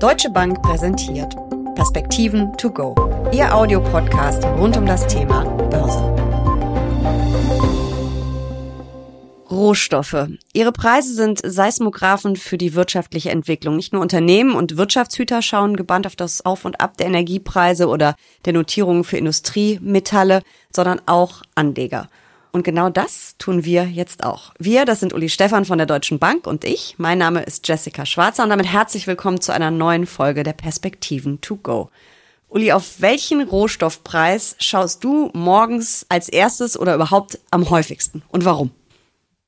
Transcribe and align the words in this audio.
Deutsche 0.00 0.30
Bank 0.30 0.62
präsentiert 0.62 1.36
Perspektiven 1.74 2.56
to 2.56 2.70
go. 2.70 2.94
Ihr 3.32 3.54
Audiopodcast 3.54 4.42
rund 4.46 4.74
um 4.78 4.86
das 4.86 5.06
Thema 5.06 5.44
Börse. 5.44 6.00
Rohstoffe. 9.50 10.28
Ihre 10.54 10.72
Preise 10.72 11.12
sind 11.12 11.42
Seismographen 11.44 12.36
für 12.36 12.56
die 12.56 12.74
wirtschaftliche 12.74 13.28
Entwicklung. 13.28 13.76
Nicht 13.76 13.92
nur 13.92 14.00
Unternehmen 14.00 14.54
und 14.54 14.78
Wirtschaftshüter 14.78 15.42
schauen 15.42 15.76
gebannt 15.76 16.06
auf 16.06 16.16
das 16.16 16.46
Auf 16.46 16.64
und 16.64 16.80
Ab 16.80 16.96
der 16.96 17.08
Energiepreise 17.08 17.86
oder 17.86 18.16
der 18.46 18.54
Notierungen 18.54 19.04
für 19.04 19.18
Industriemetalle, 19.18 20.40
sondern 20.74 21.02
auch 21.04 21.42
Anleger. 21.54 22.08
Und 22.52 22.64
genau 22.64 22.90
das 22.90 23.36
tun 23.38 23.64
wir 23.64 23.84
jetzt 23.84 24.24
auch. 24.24 24.52
Wir, 24.58 24.84
das 24.84 25.00
sind 25.00 25.12
Uli 25.12 25.28
Stefan 25.28 25.64
von 25.64 25.78
der 25.78 25.86
Deutschen 25.86 26.18
Bank 26.18 26.46
und 26.46 26.64
ich. 26.64 26.96
Mein 26.98 27.18
Name 27.18 27.42
ist 27.42 27.68
Jessica 27.68 28.04
Schwarzer 28.04 28.42
und 28.42 28.50
damit 28.50 28.66
herzlich 28.66 29.06
willkommen 29.06 29.40
zu 29.40 29.52
einer 29.52 29.70
neuen 29.70 30.06
Folge 30.06 30.42
der 30.42 30.52
Perspektiven 30.52 31.40
to 31.40 31.56
go. 31.56 31.90
Uli, 32.48 32.72
auf 32.72 33.00
welchen 33.00 33.40
Rohstoffpreis 33.42 34.56
schaust 34.58 35.04
du 35.04 35.30
morgens 35.32 36.04
als 36.08 36.28
erstes 36.28 36.76
oder 36.76 36.96
überhaupt 36.96 37.38
am 37.52 37.70
häufigsten 37.70 38.22
und 38.28 38.44
warum? 38.44 38.72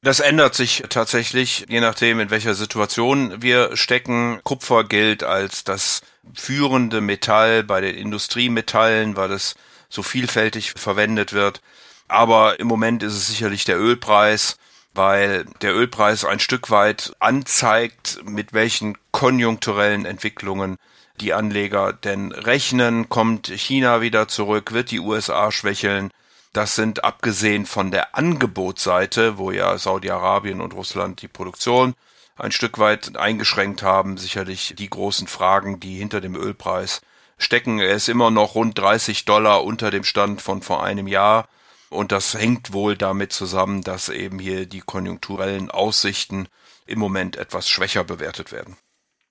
Das 0.05 0.20
ändert 0.20 0.55
sich 0.55 0.84
tatsächlich, 0.88 1.66
je 1.69 1.80
nachdem, 1.80 2.20
in 2.20 2.30
welcher 2.30 2.55
Situation 2.55 3.42
wir 3.42 3.77
stecken. 3.77 4.41
Kupfer 4.44 4.84
gilt 4.84 5.24
als 5.24 5.64
das 5.64 6.02
führende 6.34 7.00
Metall 7.00 7.64
bei 7.64 7.80
den 7.80 7.96
Industriemetallen, 7.96 9.16
weil 9.16 9.32
es 9.32 9.55
so 9.88 10.02
vielfältig 10.02 10.72
verwendet 10.72 11.32
wird. 11.32 11.60
Aber 12.09 12.61
im 12.61 12.66
Moment 12.66 13.02
ist 13.02 13.15
es 13.15 13.29
sicherlich 13.29 13.65
der 13.65 13.79
Ölpreis, 13.79 14.59
weil 14.95 15.45
der 15.62 15.74
Ölpreis 15.74 16.25
ein 16.25 16.41
Stück 16.41 16.70
weit 16.70 17.15
anzeigt, 17.19 18.20
mit 18.25 18.52
welchen 18.52 18.98
konjunkturellen 19.11 20.05
Entwicklungen 20.05 20.77
die 21.20 21.33
Anleger 21.33 21.92
denn 21.92 22.33
rechnen. 22.33 23.09
Kommt 23.09 23.48
China 23.48 24.00
wieder 24.00 24.28
zurück? 24.28 24.72
Wird 24.72 24.91
die 24.91 25.00
USA 25.00 25.50
schwächeln? 25.50 26.11
Das 26.53 26.75
sind 26.75 27.05
abgesehen 27.05 27.64
von 27.64 27.91
der 27.91 28.14
Angebotsseite, 28.14 29.39
wo 29.39 29.50
ja 29.50 29.78
Saudi-Arabien 29.78 30.61
und 30.61 30.75
Russland 30.75 31.22
die 31.22 31.28
Produktion 31.28 31.94
ein 32.37 32.53
Stück 32.53 32.78
weit 32.78 33.16
eingeschränkt 33.16 33.83
haben, 33.83 34.19
sicherlich 34.19 34.75
die 34.77 34.91
großen 34.91 35.28
Fragen, 35.28 35.81
die 35.81 35.97
hinter 35.97 36.20
dem 36.20 36.34
Ölpreis 36.34 37.00
stecken. 37.39 37.78
Er 37.78 37.94
ist 37.94 38.09
immer 38.09 38.31
noch 38.31 38.55
rund 38.55 38.78
30 38.78 39.25
Dollar 39.25 39.64
unter 39.64 39.91
dem 39.91 40.05
Stand 40.05 40.42
von 40.42 40.61
vor 40.61 40.83
einem 40.83 41.09
Jahr. 41.09 41.48
Und 41.92 42.10
das 42.10 42.34
hängt 42.34 42.72
wohl 42.72 42.96
damit 42.96 43.32
zusammen, 43.32 43.82
dass 43.82 44.08
eben 44.08 44.38
hier 44.38 44.66
die 44.66 44.80
konjunkturellen 44.80 45.70
Aussichten 45.70 46.48
im 46.86 46.98
Moment 46.98 47.36
etwas 47.36 47.68
schwächer 47.68 48.02
bewertet 48.02 48.50
werden. 48.50 48.76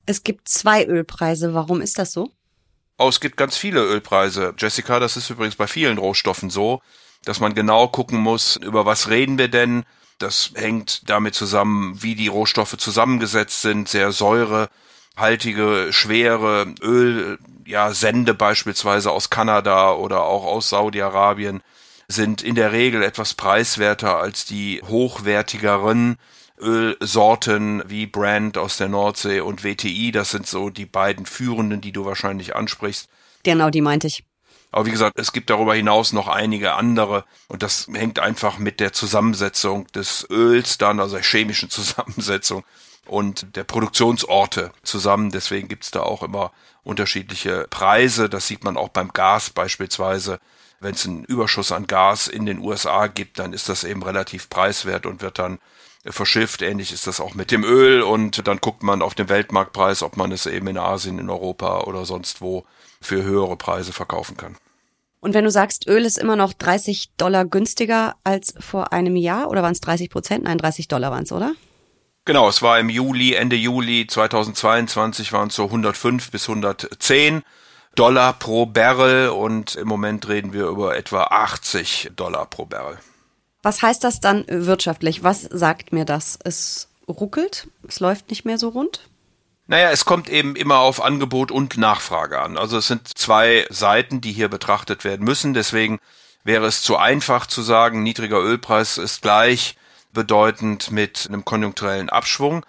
Es 0.06 0.24
gibt 0.24 0.48
zwei 0.48 0.86
Ölpreise. 0.86 1.54
Warum 1.54 1.82
ist 1.82 1.98
das 1.98 2.12
so? 2.12 2.32
Oh, 2.98 3.10
es 3.10 3.20
gibt 3.20 3.36
ganz 3.36 3.58
viele 3.58 3.82
Ölpreise. 3.82 4.54
Jessica, 4.58 5.00
das 5.00 5.18
ist 5.18 5.30
übrigens 5.30 5.56
bei 5.56 5.66
vielen 5.66 5.98
Rohstoffen 5.98 6.52
so, 6.52 6.82
dass 7.26 7.40
man 7.40 7.56
genau 7.56 7.88
gucken 7.88 8.20
muss, 8.20 8.58
über 8.58 8.86
was 8.86 9.10
reden 9.10 9.40
wir 9.40 9.48
denn. 9.48 9.84
Das 10.20 10.52
hängt 10.54 11.10
damit 11.10 11.34
zusammen, 11.34 12.02
wie 12.04 12.14
die 12.14 12.28
Rohstoffe 12.28 12.78
zusammengesetzt 12.78 13.64
sind, 13.64 13.90
sehr 13.90 14.12
säurehaltige, 14.12 15.88
schwere 15.90 16.76
Öl, 16.80 17.40
ja, 17.66 17.92
Sende 17.92 18.36
beispielsweise 18.36 19.12
aus 19.12 19.32
Kanada 19.32 19.94
oder 19.94 20.24
auch 20.24 20.46
aus 20.46 20.70
Saudi-Arabien 20.70 21.64
sind 22.12 22.42
in 22.42 22.56
der 22.56 22.72
Regel 22.72 23.04
etwas 23.04 23.34
preiswerter 23.34 24.18
als 24.18 24.46
die 24.46 24.82
hochwertigeren 24.88 26.18
Ölsorten 26.60 27.84
wie 27.88 28.06
Brand 28.06 28.58
aus 28.58 28.78
der 28.78 28.90
Nordsee 28.90 29.40
und 29.40 29.64
WTI. 29.64 30.12
Das 30.12 30.32
sind 30.32 30.48
so 30.48 30.70
die 30.70 30.86
beiden 30.86 31.26
führenden, 31.26 31.82
die 31.82 31.92
du 31.92 32.06
wahrscheinlich 32.06 32.56
ansprichst. 32.56 33.10
Genau, 33.44 33.70
die 33.70 33.82
meinte 33.82 34.08
ich. 34.08 34.24
Aber 34.72 34.86
wie 34.86 34.92
gesagt, 34.92 35.20
es 35.20 35.34
gibt 35.34 35.50
darüber 35.50 35.76
hinaus 35.76 36.14
noch 36.14 36.28
einige 36.28 36.74
andere 36.74 37.26
und 37.50 37.62
das 37.62 37.88
hängt 37.92 38.20
einfach 38.20 38.58
mit 38.58 38.80
der 38.80 38.94
Zusammensetzung 38.94 39.88
des 39.88 40.26
Öls 40.30 40.78
dann, 40.78 41.00
also 41.00 41.16
der 41.16 41.26
chemischen 41.26 41.70
Zusammensetzung 41.72 42.64
und 43.06 43.56
der 43.56 43.66
Produktionsorte 43.66 44.72
zusammen. 44.84 45.32
Deswegen 45.32 45.68
gibt's 45.68 45.92
da 45.92 46.04
auch 46.04 46.24
immer 46.24 46.52
unterschiedliche 46.84 47.68
Preise. 47.70 48.30
Das 48.30 48.48
sieht 48.48 48.64
man 48.64 48.78
auch 48.78 48.90
beim 48.90 49.10
Gas 49.10 49.50
beispielsweise. 49.50 50.40
Wenn 50.82 50.96
es 50.96 51.06
einen 51.06 51.24
Überschuss 51.24 51.72
an 51.72 51.86
Gas 51.86 52.28
in 52.28 52.46
den 52.46 52.60
USA 52.60 53.08
gibt, 53.08 53.38
dann 53.40 53.54
ist 53.54 53.70
das 53.70 53.84
eben 53.84 54.02
relativ 54.02 54.50
preiswert 54.50 55.06
und 55.06 55.22
wird 55.22 55.40
dann 55.40 55.60
verschifft. 56.06 56.64
Ähnlich 56.64 56.92
ist 56.92 57.06
das 57.06 57.20
auch 57.20 57.36
mit 57.36 57.52
dem 57.52 57.64
Öl 57.64 58.02
und 58.02 58.48
dann 58.48 58.58
guckt 58.58 58.82
man 58.82 59.04
auf 59.04 59.14
den 59.14 59.30
Weltmarktpreis, 59.30 60.02
ob 60.02 60.18
man 60.18 60.32
es 60.32 60.48
eben 60.48 60.68
in 60.68 60.80
Asien, 60.80 61.20
in 61.20 61.30
Europa 61.30 61.82
oder 61.82 62.06
sonst 62.06 62.42
wo 62.42 62.66
für 63.00 63.24
höhere 63.24 63.58
Preise 63.58 63.94
verkaufen 63.94 64.38
kann. 64.38 64.58
Und 65.20 65.36
wenn 65.36 65.44
du 65.44 65.52
sagst, 65.52 65.88
Öl 65.88 66.04
ist 66.04 66.18
immer 66.18 66.36
noch 66.36 66.52
30 66.52 67.12
Dollar 67.16 67.46
günstiger 67.46 68.16
als 68.24 68.56
vor 68.60 68.92
einem 68.92 69.16
Jahr 69.16 69.50
oder 69.52 69.62
waren 69.62 69.74
es 69.74 69.82
30 69.82 70.10
Prozent? 70.10 70.46
Nein, 70.46 70.58
30 70.58 70.88
Dollar 70.88 71.12
waren 71.12 71.24
es, 71.24 71.32
oder? 71.32 71.54
Genau, 72.26 72.50
es 72.50 72.64
war 72.64 72.80
im 72.80 72.90
Juli, 72.90 73.34
Ende 73.34 73.56
Juli 73.56 74.08
2022 74.08 75.32
waren 75.32 75.50
es 75.50 75.56
so 75.56 75.66
105 75.66 76.32
bis 76.32 76.50
110. 76.50 77.44
Dollar 77.96 78.34
pro 78.34 78.66
Barrel 78.66 79.30
und 79.30 79.76
im 79.76 79.88
Moment 79.88 80.28
reden 80.28 80.54
wir 80.54 80.68
über 80.68 80.96
etwa 80.96 81.24
80 81.24 82.12
Dollar 82.16 82.46
pro 82.46 82.66
Barrel. 82.66 82.98
Was 83.64 83.82
heißt 83.82 84.04
das 84.04 84.20
dann 84.20 84.46
wirtschaftlich? 84.48 85.24
Was 85.24 85.42
sagt 85.42 85.92
mir 85.94 86.06
das? 86.06 86.40
Es 86.44 86.90
ruckelt? 87.08 87.68
Es 87.88 88.00
läuft 88.00 88.30
nicht 88.30 88.46
mehr 88.46 88.58
so 88.58 88.70
rund? 88.70 89.10
Naja, 89.68 89.92
es 89.92 90.06
kommt 90.06 90.30
eben 90.30 90.56
immer 90.56 90.80
auf 90.80 91.02
Angebot 91.02 91.52
und 91.52 91.78
Nachfrage 91.78 92.40
an. 92.40 92.58
Also 92.58 92.78
es 92.78 92.88
sind 92.88 93.18
zwei 93.18 93.66
Seiten, 93.70 94.20
die 94.20 94.32
hier 94.32 94.50
betrachtet 94.50 95.04
werden 95.04 95.24
müssen. 95.24 95.54
Deswegen 95.54 96.00
wäre 96.44 96.66
es 96.66 96.82
zu 96.82 96.98
einfach 96.98 97.46
zu 97.46 97.62
sagen, 97.62 98.04
niedriger 98.04 98.40
Ölpreis 98.40 98.98
ist 98.98 99.22
gleich 99.22 99.76
bedeutend 100.14 100.92
mit 100.92 101.26
einem 101.28 101.46
konjunkturellen 101.46 102.10
Abschwung. 102.10 102.66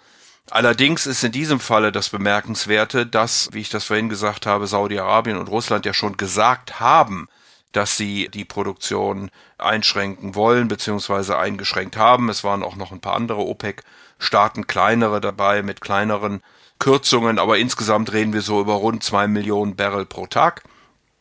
Allerdings 0.49 1.07
ist 1.07 1.23
in 1.23 1.31
diesem 1.31 1.59
Falle 1.59 1.91
das 1.91 2.09
Bemerkenswerte, 2.09 3.05
dass, 3.05 3.49
wie 3.53 3.61
ich 3.61 3.69
das 3.69 3.85
vorhin 3.85 4.09
gesagt 4.09 4.45
habe, 4.45 4.67
Saudi-Arabien 4.67 5.37
und 5.37 5.47
Russland 5.47 5.85
ja 5.85 5.93
schon 5.93 6.17
gesagt 6.17 6.79
haben, 6.79 7.27
dass 7.71 7.97
sie 7.97 8.29
die 8.29 8.45
Produktion 8.45 9.31
einschränken 9.57 10.35
wollen 10.35 10.67
bzw. 10.67 11.33
eingeschränkt 11.33 11.97
haben. 11.97 12.29
Es 12.29 12.43
waren 12.43 12.61
auch 12.61 12.75
noch 12.75 12.91
ein 12.91 12.99
paar 12.99 13.15
andere 13.15 13.39
OPEC-Staaten, 13.39 14.67
kleinere 14.67 15.21
dabei 15.21 15.63
mit 15.63 15.81
kleineren 15.81 16.43
Kürzungen, 16.77 17.39
aber 17.39 17.57
insgesamt 17.57 18.11
reden 18.11 18.33
wir 18.33 18.41
so 18.41 18.59
über 18.59 18.73
rund 18.73 19.03
zwei 19.03 19.27
Millionen 19.27 19.75
Barrel 19.75 20.05
pro 20.05 20.27
Tag. 20.27 20.63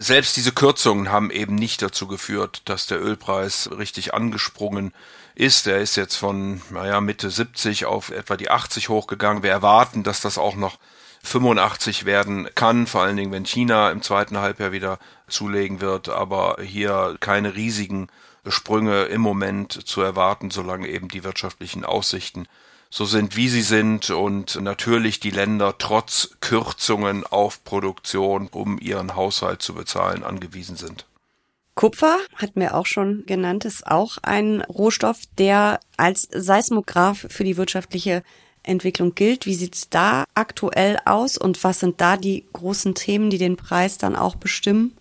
Selbst 0.01 0.37
diese 0.37 0.51
Kürzungen 0.51 1.13
haben 1.13 1.31
eben 1.31 1.55
nicht 1.55 1.81
dazu 1.81 2.09
geführt, 2.09 2.63
dass 2.65 2.87
der 2.89 3.01
Ölpreis 3.01 3.71
richtig 3.71 4.15
angesprungen 4.15 4.89
ist. 4.89 5.22
Er 5.35 5.79
ist 5.81 5.97
jetzt 5.97 6.17
von, 6.17 6.61
naja, 6.71 7.01
Mitte 7.01 7.31
70 7.31 7.87
auf 7.87 8.11
etwa 8.11 8.37
die 8.37 8.51
80 8.51 8.89
hochgegangen. 8.89 9.43
Wir 9.43 9.51
erwarten, 9.51 10.03
dass 10.03 10.21
das 10.21 10.39
auch 10.39 10.57
noch 10.57 10.79
85 11.23 12.05
werden 12.05 12.49
kann, 12.55 12.87
vor 12.87 13.03
allen 13.03 13.17
Dingen, 13.17 13.33
wenn 13.33 13.47
China 13.47 13.91
im 13.91 14.03
zweiten 14.03 14.39
Halbjahr 14.39 14.73
wieder 14.73 14.99
zulegen 15.29 15.81
wird, 15.81 16.09
aber 16.09 16.57
hier 16.61 17.17
keine 17.21 17.55
riesigen 17.55 18.09
Sprünge 18.47 19.05
im 19.05 19.21
Moment 19.21 19.87
zu 19.87 20.03
erwarten, 20.03 20.51
solange 20.51 20.89
eben 20.89 21.09
die 21.09 21.23
wirtschaftlichen 21.23 21.85
Aussichten 21.85 22.47
so 22.91 23.05
sind, 23.07 23.37
wie 23.37 23.49
sie 23.49 23.63
sind 23.63 24.11
und 24.11 24.61
natürlich 24.61 25.19
die 25.19 25.31
Länder 25.31 25.77
trotz 25.79 26.37
Kürzungen 26.41 27.25
auf 27.25 27.65
Produktion, 27.65 28.49
um 28.49 28.79
ihren 28.79 29.15
Haushalt 29.15 29.63
zu 29.63 29.75
bezahlen, 29.75 30.25
angewiesen 30.25 30.77
sind. 30.77 31.07
Kupfer, 31.75 32.19
hat 32.37 32.57
mir 32.57 32.75
auch 32.75 32.87
schon 32.87 33.25
genannt, 33.27 33.65
ist 33.65 33.87
auch 33.87 34.19
ein 34.23 34.61
Rohstoff, 34.63 35.21
der 35.39 35.81
als 35.97 36.29
Seismograph 36.31 37.27
für 37.29 37.45
die 37.45 37.57
wirtschaftliche 37.57 38.23
Entwicklung 38.63 39.15
gilt. 39.15 39.47
Wie 39.47 39.55
sieht's 39.55 39.89
da 39.89 40.25
aktuell 40.35 40.99
aus 41.05 41.39
und 41.39 41.63
was 41.65 41.81
sind 41.81 42.01
da 42.01 42.17
die 42.17 42.47
großen 42.53 42.95
Themen, 42.95 43.31
die 43.31 43.39
den 43.39 43.57
Preis 43.57 43.99
dann 43.99 44.17
auch 44.17 44.37
bestimmen? 44.37 44.97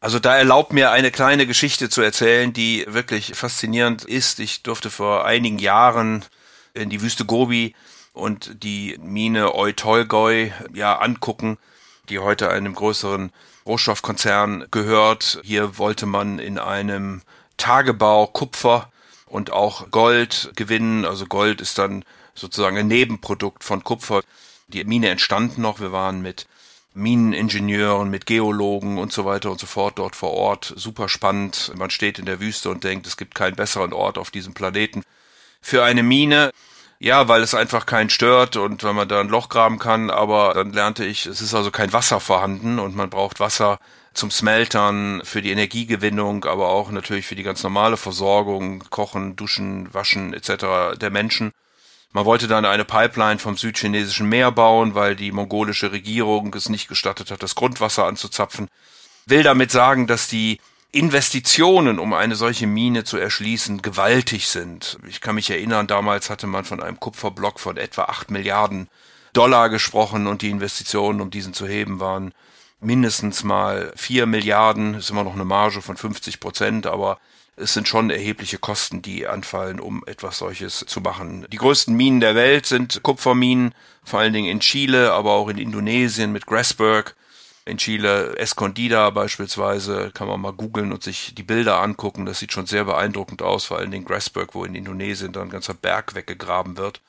Also 0.00 0.18
da 0.18 0.36
erlaubt 0.36 0.72
mir 0.72 0.90
eine 0.92 1.10
kleine 1.10 1.46
Geschichte 1.46 1.88
zu 1.88 2.02
erzählen, 2.02 2.52
die 2.52 2.84
wirklich 2.88 3.32
faszinierend 3.34 4.04
ist. 4.04 4.38
Ich 4.38 4.62
durfte 4.62 4.90
vor 4.90 5.24
einigen 5.24 5.58
Jahren 5.58 6.24
in 6.74 6.88
die 6.90 7.02
Wüste 7.02 7.24
Gobi 7.24 7.74
und 8.12 8.62
die 8.62 8.96
Mine 9.00 9.54
Oy 9.54 9.74
ja 10.72 10.98
angucken, 10.98 11.58
die 12.08 12.20
heute 12.20 12.50
einem 12.50 12.74
größeren 12.74 13.32
Rohstoffkonzern 13.68 14.66
gehört. 14.70 15.40
Hier 15.44 15.78
wollte 15.78 16.06
man 16.06 16.38
in 16.38 16.58
einem 16.58 17.22
Tagebau 17.58 18.26
Kupfer 18.26 18.90
und 19.26 19.52
auch 19.52 19.90
Gold 19.90 20.50
gewinnen. 20.56 21.04
Also 21.04 21.26
Gold 21.26 21.60
ist 21.60 21.78
dann 21.78 22.04
sozusagen 22.34 22.78
ein 22.78 22.88
Nebenprodukt 22.88 23.62
von 23.62 23.84
Kupfer. 23.84 24.22
Die 24.68 24.82
Mine 24.84 25.10
entstand 25.10 25.58
noch. 25.58 25.80
Wir 25.80 25.92
waren 25.92 26.22
mit 26.22 26.46
Mineningenieuren, 26.94 28.10
mit 28.10 28.26
Geologen 28.26 28.98
und 28.98 29.12
so 29.12 29.24
weiter 29.24 29.50
und 29.50 29.60
so 29.60 29.66
fort 29.66 29.98
dort 29.98 30.16
vor 30.16 30.32
Ort. 30.32 30.72
Super 30.76 31.08
spannend. 31.08 31.72
Man 31.76 31.90
steht 31.90 32.18
in 32.18 32.26
der 32.26 32.40
Wüste 32.40 32.70
und 32.70 32.84
denkt, 32.84 33.06
es 33.06 33.16
gibt 33.16 33.34
keinen 33.34 33.56
besseren 33.56 33.92
Ort 33.92 34.18
auf 34.18 34.30
diesem 34.30 34.54
Planeten 34.54 35.04
für 35.60 35.84
eine 35.84 36.02
Mine. 36.02 36.52
Ja, 37.00 37.28
weil 37.28 37.42
es 37.42 37.54
einfach 37.54 37.86
keinen 37.86 38.10
stört 38.10 38.56
und 38.56 38.82
wenn 38.82 38.96
man 38.96 39.08
da 39.08 39.20
ein 39.20 39.28
Loch 39.28 39.48
graben 39.48 39.78
kann, 39.78 40.10
aber 40.10 40.54
dann 40.54 40.72
lernte 40.72 41.04
ich, 41.04 41.26
es 41.26 41.40
ist 41.40 41.54
also 41.54 41.70
kein 41.70 41.92
Wasser 41.92 42.18
vorhanden 42.18 42.80
und 42.80 42.96
man 42.96 43.08
braucht 43.08 43.38
Wasser 43.38 43.78
zum 44.14 44.32
Smeltern, 44.32 45.22
für 45.24 45.40
die 45.40 45.52
Energiegewinnung, 45.52 46.44
aber 46.44 46.68
auch 46.70 46.90
natürlich 46.90 47.26
für 47.26 47.36
die 47.36 47.44
ganz 47.44 47.62
normale 47.62 47.96
Versorgung, 47.96 48.82
Kochen, 48.90 49.36
Duschen, 49.36 49.94
Waschen 49.94 50.34
etc. 50.34 50.98
der 51.00 51.10
Menschen. 51.10 51.52
Man 52.12 52.24
wollte 52.24 52.48
dann 52.48 52.64
eine 52.64 52.84
Pipeline 52.84 53.38
vom 53.38 53.56
südchinesischen 53.56 54.28
Meer 54.28 54.50
bauen, 54.50 54.96
weil 54.96 55.14
die 55.14 55.30
mongolische 55.30 55.92
Regierung 55.92 56.52
es 56.54 56.68
nicht 56.68 56.88
gestattet 56.88 57.30
hat, 57.30 57.44
das 57.44 57.54
Grundwasser 57.54 58.06
anzuzapfen. 58.06 58.68
Will 59.26 59.44
damit 59.44 59.70
sagen, 59.70 60.08
dass 60.08 60.26
die 60.26 60.58
Investitionen, 60.90 61.98
um 61.98 62.14
eine 62.14 62.34
solche 62.34 62.66
Mine 62.66 63.04
zu 63.04 63.18
erschließen, 63.18 63.82
gewaltig 63.82 64.48
sind. 64.48 64.98
Ich 65.06 65.20
kann 65.20 65.34
mich 65.34 65.50
erinnern, 65.50 65.86
damals 65.86 66.30
hatte 66.30 66.46
man 66.46 66.64
von 66.64 66.82
einem 66.82 66.98
Kupferblock 66.98 67.60
von 67.60 67.76
etwa 67.76 68.04
acht 68.04 68.30
Milliarden 68.30 68.88
Dollar 69.34 69.68
gesprochen 69.68 70.26
und 70.26 70.40
die 70.40 70.48
Investitionen, 70.48 71.20
um 71.20 71.30
diesen 71.30 71.52
zu 71.52 71.66
heben, 71.66 72.00
waren 72.00 72.32
mindestens 72.80 73.44
mal 73.44 73.92
vier 73.96 74.24
Milliarden. 74.24 74.94
Ist 74.94 75.10
immer 75.10 75.24
noch 75.24 75.34
eine 75.34 75.44
Marge 75.44 75.82
von 75.82 75.98
50 75.98 76.40
Prozent, 76.40 76.86
aber 76.86 77.18
es 77.56 77.74
sind 77.74 77.86
schon 77.86 78.08
erhebliche 78.08 78.58
Kosten, 78.58 79.02
die 79.02 79.26
anfallen, 79.26 79.80
um 79.80 80.04
etwas 80.06 80.38
solches 80.38 80.84
zu 80.86 81.02
machen. 81.02 81.46
Die 81.52 81.56
größten 81.58 81.94
Minen 81.94 82.20
der 82.20 82.34
Welt 82.34 82.64
sind 82.64 83.02
Kupferminen, 83.02 83.74
vor 84.04 84.20
allen 84.20 84.32
Dingen 84.32 84.48
in 84.48 84.60
Chile, 84.60 85.12
aber 85.12 85.32
auch 85.32 85.48
in 85.48 85.58
Indonesien 85.58 86.32
mit 86.32 86.46
Grasberg. 86.46 87.14
In 87.68 87.76
Chile 87.76 88.34
Escondida 88.38 89.10
beispielsweise 89.10 90.10
kann 90.14 90.26
man 90.26 90.40
mal 90.40 90.54
googeln 90.54 90.90
und 90.90 91.02
sich 91.02 91.34
die 91.34 91.42
Bilder 91.42 91.82
angucken. 91.82 92.24
Das 92.24 92.38
sieht 92.38 92.52
schon 92.52 92.64
sehr 92.64 92.84
beeindruckend 92.84 93.42
aus, 93.42 93.66
vor 93.66 93.76
allen 93.76 93.90
Dingen 93.90 94.06
Grasberg, 94.06 94.54
wo 94.54 94.64
in 94.64 94.74
Indonesien 94.74 95.32
dann 95.32 95.48
ein 95.48 95.50
ganzer 95.50 95.74
Berg 95.74 96.14
weggegraben 96.14 96.78
wird. 96.78 97.02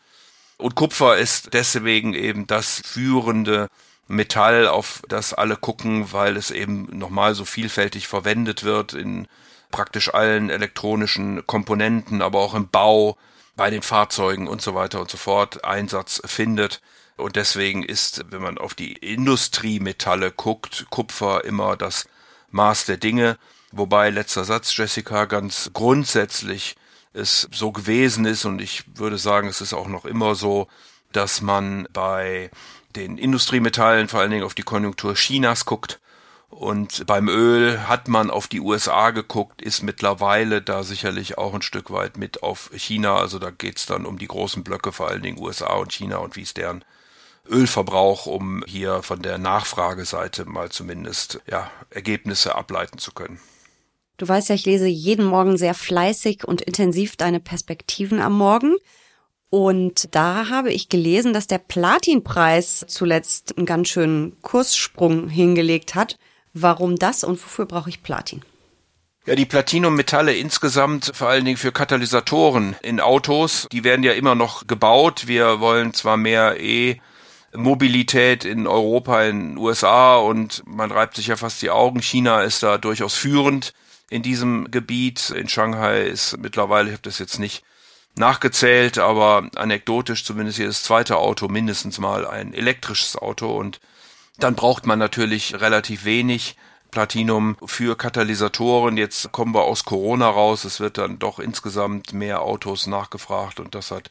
Und 0.58 0.76
Kupfer 0.76 1.18
ist 1.18 1.54
deswegen 1.54 2.14
eben 2.14 2.46
das 2.46 2.82
führende 2.86 3.70
Metall, 4.10 4.68
auf 4.68 5.02
das 5.08 5.34
alle 5.34 5.56
gucken, 5.56 6.12
weil 6.12 6.36
es 6.36 6.52
eben 6.52 6.90
nochmal 6.92 7.36
so 7.36 7.46
vielfältig 7.46 8.10
verwendet 8.10 8.66
wird 8.66 8.94
in 8.94 9.28
praktisch 9.72 10.14
allen 10.14 10.50
elektronischen 10.50 11.48
Komponenten, 11.48 12.22
aber 12.22 12.40
auch 12.40 12.54
im 12.54 12.68
Bau, 12.68 13.18
bei 13.56 13.70
den 13.70 13.82
Fahrzeugen 13.82 14.48
und 14.48 14.62
so 14.62 14.76
weiter 14.76 15.00
und 15.00 15.10
so 15.10 15.18
fort 15.18 15.64
Einsatz 15.64 16.22
findet. 16.26 16.82
Und 17.20 17.36
deswegen 17.36 17.84
ist, 17.84 18.26
wenn 18.30 18.42
man 18.42 18.58
auf 18.58 18.74
die 18.74 18.94
Industriemetalle 18.94 20.32
guckt, 20.32 20.88
Kupfer 20.90 21.44
immer 21.46 21.78
das 21.78 22.08
Maß 22.52 22.86
der 22.86 22.98
Dinge. 22.98 23.38
Wobei 23.72 24.10
letzter 24.10 24.46
Satz, 24.46 24.76
Jessica, 24.76 25.26
ganz 25.26 25.72
grundsätzlich 25.74 26.76
es 27.14 27.48
so 27.52 27.72
gewesen 27.72 28.26
ist 28.26 28.46
und 28.46 28.62
ich 28.62 28.84
würde 28.96 29.18
sagen, 29.18 29.48
es 29.48 29.62
ist 29.62 29.74
auch 29.74 29.88
noch 29.88 30.06
immer 30.06 30.36
so, 30.36 30.68
dass 31.12 31.42
man 31.42 31.88
bei 31.92 32.52
den 32.96 33.18
Industriemetallen 33.18 34.08
vor 34.08 34.20
allen 34.20 34.32
Dingen 34.32 34.44
auf 34.44 34.56
die 34.56 34.64
Konjunktur 34.64 35.16
Chinas 35.16 35.66
guckt 35.66 36.00
und 36.50 37.06
beim 37.06 37.30
Öl 37.30 37.88
hat 37.88 38.08
man 38.08 38.32
auf 38.32 38.48
die 38.48 38.60
USA 38.60 39.12
geguckt, 39.12 39.62
ist 39.62 39.84
mittlerweile 39.84 40.62
da 40.62 40.84
sicherlich 40.84 41.38
auch 41.38 41.54
ein 41.54 41.62
Stück 41.62 41.92
weit 41.92 42.18
mit 42.18 42.42
auf 42.42 42.72
China. 42.76 43.18
Also 43.18 43.38
da 43.38 43.52
geht's 43.52 43.86
dann 43.86 44.06
um 44.06 44.18
die 44.18 44.28
großen 44.28 44.64
Blöcke, 44.64 44.92
vor 44.92 45.08
allen 45.08 45.22
Dingen 45.22 45.40
USA 45.40 45.76
und 45.76 45.94
China 45.94 46.18
und 46.18 46.36
wie 46.36 46.42
es 46.42 46.56
deren 46.56 46.84
Ölverbrauch, 47.48 48.26
um 48.26 48.64
hier 48.68 49.04
von 49.04 49.22
der 49.22 49.38
Nachfrageseite 49.38 50.46
mal 50.46 50.70
zumindest 50.70 51.42
ja, 51.50 51.70
Ergebnisse 51.90 52.56
ableiten 52.56 52.98
zu 52.98 53.12
können. 53.12 53.40
Du 54.18 54.28
weißt 54.28 54.50
ja, 54.50 54.56
ich 54.56 54.66
lese 54.66 54.88
jeden 54.88 55.26
Morgen 55.26 55.58
sehr 55.58 55.74
fleißig 55.74 56.44
und 56.44 56.62
intensiv 56.62 57.16
deine 57.16 57.40
Perspektiven 57.40 58.20
am 58.20 58.38
Morgen. 58.38 58.76
Und 59.50 60.14
da 60.14 60.50
habe 60.50 60.72
ich 60.72 60.90
gelesen, 60.90 61.34
dass 61.34 61.48
der 61.48 61.58
Platinpreis 61.58 62.86
zuletzt 62.88 63.58
einen 63.58 63.66
ganz 63.66 63.88
schönen 63.88 64.40
Kurssprung 64.42 65.30
hingelegt 65.30 65.96
hat. 65.96 66.18
Warum 66.54 66.98
das 66.98 67.24
und 67.24 67.42
wofür 67.42 67.66
brauche 67.66 67.90
ich 67.90 68.04
Platin? 68.04 68.42
Ja, 69.26 69.36
die 69.36 69.46
Platinummetalle 69.46 70.34
insgesamt, 70.34 71.12
vor 71.14 71.30
allen 71.30 71.46
Dingen 71.46 71.58
für 71.58 71.72
Katalysatoren 71.72 72.76
in 72.82 73.00
Autos, 73.00 73.68
die 73.72 73.84
werden 73.84 74.04
ja 74.04 74.14
immer 74.14 74.34
noch 74.34 74.66
gebaut. 74.68 75.28
Wir 75.28 75.60
wollen 75.60 75.94
zwar 75.94 76.18
mehr 76.18 76.60
E-Mobilität 77.54 78.46
in 78.46 78.68
Europa, 78.68 79.24
in 79.24 79.56
den 79.56 79.58
USA 79.58 80.18
und 80.18 80.64
man 80.66 80.92
reibt 80.92 81.16
sich 81.16 81.28
ja 81.28 81.36
fast 81.36 81.62
die 81.62 81.70
Augen. 81.70 82.02
China 82.02 82.42
ist 82.44 82.64
da 82.64 82.78
durchaus 82.78 83.16
führend 83.16 83.74
in 84.10 84.22
diesem 84.22 84.70
Gebiet. 84.72 85.30
In 85.32 85.50
Shanghai 85.50 86.04
ist 86.04 86.38
mittlerweile, 86.38 86.88
ich 86.88 86.94
habe 86.94 87.04
das 87.04 87.20
jetzt 87.20 87.40
nicht 87.40 87.64
nachgezählt, 88.16 88.98
aber 88.98 89.50
anekdotisch 89.56 90.26
zumindest 90.26 90.58
jedes 90.58 90.84
zweite 90.84 91.18
Auto 91.18 91.48
mindestens 91.48 92.00
mal 92.00 92.28
ein 92.28 92.54
elektrisches 92.54 93.16
Auto 93.16 93.56
und 93.56 93.80
dann 94.38 94.56
braucht 94.56 94.86
man 94.86 95.00
natürlich 95.00 95.60
relativ 95.60 96.06
wenig 96.06 96.56
Platinum 96.92 97.56
für 97.66 97.96
Katalysatoren. 97.96 98.98
Jetzt 98.98 99.32
kommen 99.32 99.54
wir 99.54 99.64
aus 99.64 99.86
Corona 99.86 100.30
raus. 100.30 100.64
Es 100.64 100.80
wird 100.80 100.98
dann 100.98 101.20
doch 101.20 101.40
insgesamt 101.40 102.14
mehr 102.14 102.42
Autos 102.42 102.88
nachgefragt 102.88 103.60
und 103.60 103.76
das 103.76 103.92
hat 103.92 104.10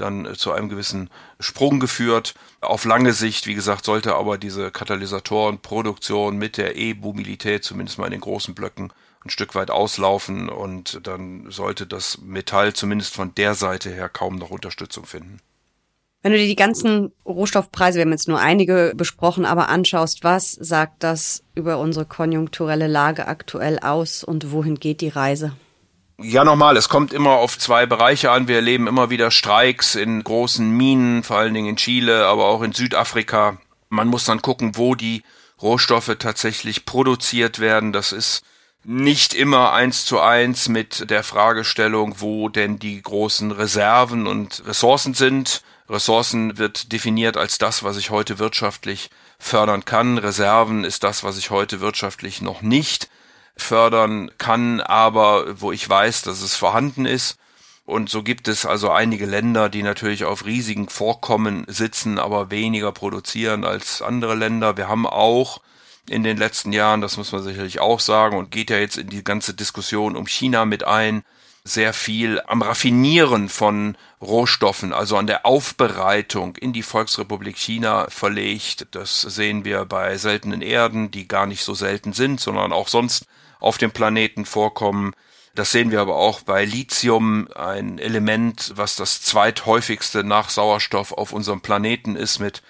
dann 0.00 0.34
zu 0.34 0.52
einem 0.52 0.68
gewissen 0.68 1.10
Sprung 1.38 1.80
geführt. 1.80 2.34
Auf 2.60 2.84
lange 2.84 3.12
Sicht, 3.12 3.46
wie 3.46 3.54
gesagt, 3.54 3.84
sollte 3.84 4.14
aber 4.14 4.38
diese 4.38 4.70
Katalysatorenproduktion 4.70 6.36
mit 6.36 6.56
der 6.56 6.76
E-Mobilität 6.76 7.64
zumindest 7.64 7.98
mal 7.98 8.06
in 8.06 8.12
den 8.12 8.20
großen 8.20 8.54
Blöcken 8.54 8.92
ein 9.24 9.30
Stück 9.30 9.54
weit 9.54 9.70
auslaufen 9.70 10.48
und 10.48 11.06
dann 11.06 11.50
sollte 11.50 11.86
das 11.86 12.18
Metall 12.22 12.72
zumindest 12.72 13.14
von 13.14 13.34
der 13.34 13.54
Seite 13.54 13.90
her 13.90 14.08
kaum 14.08 14.36
noch 14.36 14.50
Unterstützung 14.50 15.04
finden. 15.04 15.40
Wenn 16.22 16.32
du 16.32 16.38
dir 16.38 16.46
die 16.46 16.56
ganzen 16.56 17.12
Rohstoffpreise, 17.24 17.98
wir 17.98 18.02
haben 18.02 18.12
jetzt 18.12 18.28
nur 18.28 18.38
einige 18.38 18.92
besprochen, 18.94 19.46
aber 19.46 19.68
anschaust, 19.68 20.22
was 20.22 20.52
sagt 20.52 21.02
das 21.02 21.42
über 21.54 21.78
unsere 21.78 22.04
konjunkturelle 22.04 22.86
Lage 22.86 23.26
aktuell 23.26 23.78
aus 23.78 24.22
und 24.22 24.52
wohin 24.52 24.74
geht 24.74 25.00
die 25.00 25.08
Reise? 25.08 25.52
Ja, 26.22 26.44
nochmal, 26.44 26.76
es 26.76 26.90
kommt 26.90 27.14
immer 27.14 27.30
auf 27.30 27.58
zwei 27.58 27.86
Bereiche 27.86 28.30
an. 28.30 28.46
Wir 28.46 28.56
erleben 28.56 28.86
immer 28.86 29.08
wieder 29.08 29.30
Streiks 29.30 29.94
in 29.94 30.22
großen 30.22 30.68
Minen, 30.68 31.22
vor 31.22 31.38
allen 31.38 31.54
Dingen 31.54 31.70
in 31.70 31.76
Chile, 31.76 32.26
aber 32.26 32.44
auch 32.44 32.60
in 32.60 32.72
Südafrika. 32.72 33.56
Man 33.88 34.08
muss 34.08 34.24
dann 34.24 34.42
gucken, 34.42 34.76
wo 34.76 34.94
die 34.94 35.22
Rohstoffe 35.62 36.14
tatsächlich 36.18 36.84
produziert 36.84 37.58
werden. 37.58 37.94
Das 37.94 38.12
ist 38.12 38.42
nicht 38.84 39.32
immer 39.32 39.72
eins 39.72 40.04
zu 40.04 40.20
eins 40.20 40.68
mit 40.68 41.08
der 41.08 41.22
Fragestellung, 41.22 42.16
wo 42.18 42.50
denn 42.50 42.78
die 42.78 43.00
großen 43.00 43.50
Reserven 43.50 44.26
und 44.26 44.62
Ressourcen 44.66 45.14
sind. 45.14 45.62
Ressourcen 45.88 46.58
wird 46.58 46.92
definiert 46.92 47.38
als 47.38 47.56
das, 47.56 47.82
was 47.82 47.96
ich 47.96 48.10
heute 48.10 48.38
wirtschaftlich 48.38 49.08
fördern 49.38 49.86
kann. 49.86 50.18
Reserven 50.18 50.84
ist 50.84 51.02
das, 51.02 51.24
was 51.24 51.38
ich 51.38 51.48
heute 51.48 51.80
wirtschaftlich 51.80 52.42
noch 52.42 52.60
nicht 52.60 53.08
fördern 53.62 54.30
kann, 54.38 54.80
aber 54.80 55.60
wo 55.60 55.72
ich 55.72 55.88
weiß, 55.88 56.22
dass 56.22 56.42
es 56.42 56.56
vorhanden 56.56 57.06
ist. 57.06 57.38
Und 57.84 58.08
so 58.08 58.22
gibt 58.22 58.46
es 58.46 58.66
also 58.66 58.90
einige 58.90 59.26
Länder, 59.26 59.68
die 59.68 59.82
natürlich 59.82 60.24
auf 60.24 60.44
riesigen 60.44 60.88
Vorkommen 60.88 61.64
sitzen, 61.66 62.18
aber 62.18 62.50
weniger 62.50 62.92
produzieren 62.92 63.64
als 63.64 64.00
andere 64.00 64.36
Länder. 64.36 64.76
Wir 64.76 64.88
haben 64.88 65.06
auch 65.06 65.60
in 66.08 66.22
den 66.22 66.36
letzten 66.36 66.72
Jahren, 66.72 67.00
das 67.00 67.16
muss 67.16 67.32
man 67.32 67.42
sicherlich 67.42 67.80
auch 67.80 68.00
sagen, 68.00 68.36
und 68.36 68.50
geht 68.50 68.70
ja 68.70 68.78
jetzt 68.78 68.96
in 68.96 69.08
die 69.08 69.24
ganze 69.24 69.54
Diskussion 69.54 70.16
um 70.16 70.26
China 70.26 70.64
mit 70.64 70.84
ein, 70.84 71.24
sehr 71.64 71.92
viel 71.92 72.40
am 72.46 72.62
Raffinieren 72.62 73.48
von 73.48 73.96
Rohstoffen, 74.20 74.92
also 74.92 75.16
an 75.16 75.26
der 75.26 75.44
Aufbereitung 75.46 76.56
in 76.56 76.72
die 76.72 76.82
Volksrepublik 76.82 77.56
China 77.56 78.06
verlegt. 78.08 78.86
Das 78.92 79.20
sehen 79.20 79.64
wir 79.64 79.84
bei 79.84 80.16
seltenen 80.16 80.62
Erden, 80.62 81.10
die 81.10 81.28
gar 81.28 81.46
nicht 81.46 81.62
so 81.62 81.74
selten 81.74 82.12
sind, 82.12 82.40
sondern 82.40 82.72
auch 82.72 82.88
sonst 82.88 83.26
auf 83.60 83.78
dem 83.78 83.92
Planeten 83.92 84.44
vorkommen. 84.44 85.12
Das 85.54 85.72
sehen 85.72 85.90
wir 85.90 86.00
aber 86.00 86.16
auch 86.16 86.42
bei 86.42 86.64
Lithium, 86.64 87.48
ein 87.54 87.98
Element, 87.98 88.72
was 88.76 88.96
das 88.96 89.22
zweithäufigste 89.22 90.24
nach 90.24 90.48
Sauerstoff 90.48 91.12
auf 91.12 91.32
unserem 91.32 91.60
Planeten 91.60 92.16
ist, 92.16 92.38
mit 92.38 92.62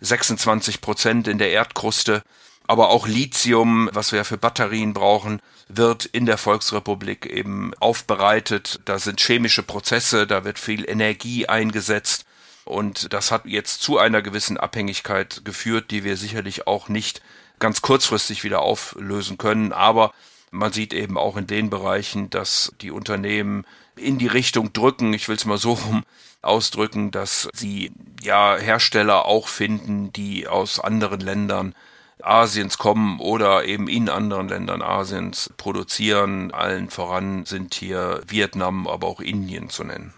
26 0.00 0.80
Prozent 0.80 1.28
in 1.28 1.38
der 1.38 1.50
Erdkruste. 1.50 2.22
Aber 2.66 2.90
auch 2.90 3.06
Lithium, 3.08 3.88
was 3.92 4.12
wir 4.12 4.24
für 4.24 4.36
Batterien 4.36 4.92
brauchen, 4.92 5.40
wird 5.68 6.04
in 6.04 6.26
der 6.26 6.38
Volksrepublik 6.38 7.26
eben 7.26 7.72
aufbereitet. 7.80 8.80
Da 8.84 8.98
sind 8.98 9.20
chemische 9.20 9.62
Prozesse, 9.62 10.26
da 10.26 10.44
wird 10.44 10.58
viel 10.58 10.88
Energie 10.88 11.46
eingesetzt. 11.46 12.24
Und 12.64 13.14
das 13.14 13.32
hat 13.32 13.46
jetzt 13.46 13.80
zu 13.80 13.98
einer 13.98 14.20
gewissen 14.20 14.58
Abhängigkeit 14.58 15.40
geführt, 15.44 15.90
die 15.90 16.04
wir 16.04 16.18
sicherlich 16.18 16.66
auch 16.66 16.88
nicht 16.88 17.22
ganz 17.58 17.80
kurzfristig 17.80 18.44
wieder 18.44 18.60
auflösen 18.60 19.38
können. 19.38 19.72
Aber 19.72 20.12
man 20.50 20.72
sieht 20.72 20.92
eben 20.92 21.18
auch 21.18 21.36
in 21.36 21.46
den 21.46 21.70
Bereichen, 21.70 22.30
dass 22.30 22.72
die 22.80 22.90
Unternehmen 22.90 23.64
in 23.96 24.18
die 24.18 24.26
Richtung 24.26 24.72
drücken, 24.72 25.12
ich 25.12 25.28
will 25.28 25.36
es 25.36 25.44
mal 25.44 25.58
so 25.58 25.72
rum 25.72 26.04
ausdrücken, 26.42 27.10
dass 27.10 27.48
sie 27.52 27.92
ja 28.22 28.56
Hersteller 28.56 29.24
auch 29.24 29.48
finden, 29.48 30.12
die 30.12 30.46
aus 30.46 30.80
anderen 30.80 31.20
Ländern 31.20 31.74
Asiens 32.22 32.78
kommen 32.78 33.20
oder 33.20 33.64
eben 33.64 33.88
in 33.88 34.08
anderen 34.08 34.48
Ländern 34.48 34.82
Asiens 34.82 35.52
produzieren. 35.56 36.52
Allen 36.52 36.90
voran 36.90 37.44
sind 37.44 37.74
hier 37.74 38.22
Vietnam, 38.26 38.86
aber 38.86 39.06
auch 39.06 39.20
Indien 39.20 39.70
zu 39.70 39.84
nennen. 39.84 40.14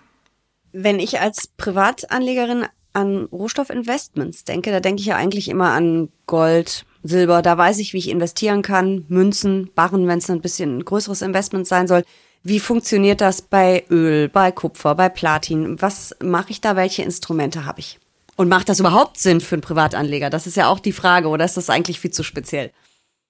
Wenn 0.73 0.99
ich 0.99 1.21
als 1.21 1.49
Privatanlegerin 1.57 2.67
an 2.93 3.25
Rohstoffinvestments 3.27 4.45
denke, 4.45 4.71
da 4.71 4.81
denke 4.81 5.01
ich 5.01 5.07
ja 5.07 5.17
eigentlich 5.17 5.49
immer 5.49 5.73
an 5.73 6.11
Gold, 6.27 6.85
Silber. 7.03 7.43
Da 7.43 7.57
weiß 7.57 7.79
ich, 7.79 7.93
wie 7.93 7.99
ich 7.99 8.09
investieren 8.09 8.63
kann. 8.63 9.05
Münzen, 9.09 9.71
Barren, 9.75 10.07
wenn 10.07 10.19
es 10.19 10.31
ein 10.31 10.41
bisschen 10.41 10.79
ein 10.79 10.85
größeres 10.85 11.23
Investment 11.23 11.67
sein 11.67 11.89
soll. 11.89 12.05
Wie 12.43 12.61
funktioniert 12.61 13.21
das 13.21 13.43
bei 13.43 13.85
Öl, 13.91 14.29
bei 14.29 14.51
Kupfer, 14.51 14.95
bei 14.95 15.09
Platin? 15.09 15.81
Was 15.83 16.17
mache 16.23 16.51
ich 16.51 16.61
da? 16.61 16.75
Welche 16.77 17.03
Instrumente 17.03 17.65
habe 17.67 17.81
ich? 17.81 17.99
Und 18.37 18.49
macht 18.49 18.71
das 18.71 18.81
überhaupt 18.81 19.19
Sinn 19.19 19.43
für 19.43 19.57
einen 19.57 19.63
Privatanleger? 19.63 20.31
Das 20.31 20.47
ist 20.47 20.57
ja 20.57 20.69
auch 20.69 20.81
die 20.81 20.93
Frage, 20.93 21.29
oder 21.29 21.45
ist 21.45 21.59
das 21.59 21.69
eigentlich 21.69 22.01
viel 22.01 22.11
zu 22.11 22.23
speziell? 22.23 22.71